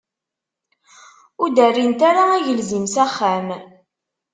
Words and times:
Ur 1.41 1.49
d-rrint 1.55 2.01
ara 2.09 2.23
agelzim 2.35 2.85
s 2.93 2.95
axxam. 3.05 3.47